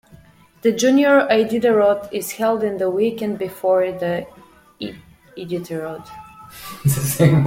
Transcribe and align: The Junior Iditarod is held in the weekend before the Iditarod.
The 0.63 0.71
Junior 0.71 1.27
Iditarod 1.29 2.11
is 2.11 2.31
held 2.31 2.63
in 2.63 2.79
the 2.79 2.89
weekend 2.89 3.37
before 3.37 3.91
the 3.91 4.25
Iditarod. 5.37 6.07